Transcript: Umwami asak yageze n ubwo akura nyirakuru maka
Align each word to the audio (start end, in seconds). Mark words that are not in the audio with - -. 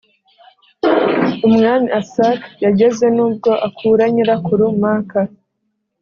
Umwami 1.47 1.87
asak 1.99 2.39
yageze 2.63 3.05
n 3.15 3.17
ubwo 3.25 3.51
akura 3.67 4.03
nyirakuru 4.13 4.63
maka 4.83 5.19